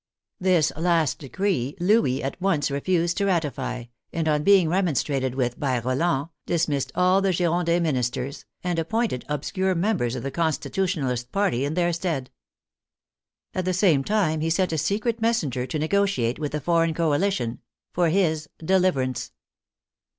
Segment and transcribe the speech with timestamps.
[0.39, 5.77] This last decree Louis at once refused to ratify, and on being remonstrated with by
[5.79, 11.65] Roland, dismissed all the Girondin ministers, and appointed obscure members of the Con stitutionalist party
[11.65, 12.31] in their stead.
[13.53, 17.59] At the same time he sent a secret messenger to negotiate with the foreign coalition—
[17.93, 19.31] for his" deliverance."